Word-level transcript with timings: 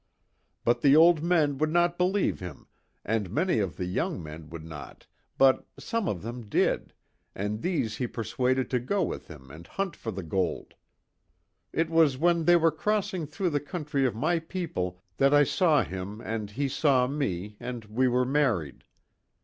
But 0.65 0.81
the 0.81 0.95
old 0.95 1.21
men 1.21 1.59
would 1.59 1.71
not 1.71 1.95
believe 1.99 2.39
him 2.39 2.65
and 3.05 3.29
many 3.29 3.59
of 3.59 3.77
the 3.77 3.85
young 3.85 4.17
men 4.23 4.49
would 4.49 4.65
not, 4.65 5.05
but 5.37 5.63
some 5.77 6.07
of 6.09 6.23
them 6.23 6.49
did, 6.49 6.95
and 7.35 7.61
these 7.61 7.97
he 7.97 8.07
persuaded 8.07 8.67
to 8.71 8.79
go 8.79 9.03
with 9.03 9.27
him 9.27 9.51
and 9.51 9.67
hunt 9.67 9.95
for 9.95 10.09
the 10.09 10.23
gold. 10.23 10.73
It 11.71 11.91
was 11.91 12.17
when 12.17 12.45
they 12.45 12.55
were 12.55 12.71
crossing 12.71 13.27
through 13.27 13.51
the 13.51 13.59
country 13.59 14.07
of 14.07 14.15
my 14.15 14.39
people 14.39 14.99
that 15.17 15.35
I 15.35 15.43
saw 15.43 15.83
him 15.83 16.19
and 16.21 16.49
he 16.49 16.67
saw 16.67 17.05
me 17.05 17.55
and 17.59 17.85
we 17.85 18.07
were 18.07 18.25
married. 18.25 18.85